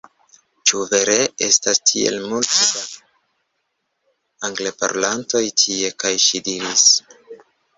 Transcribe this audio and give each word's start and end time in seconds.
"Ĉu 0.69 0.79
vere 0.93 1.17
estas 1.47 1.79
tiel 1.91 2.17
multe 2.31 2.65
da 2.71 2.81
Angleparolantoj 4.49 5.43
tie?" 5.67 5.93
kaj 6.05 6.15
ŝi 6.27 6.43
diris: 6.49 6.91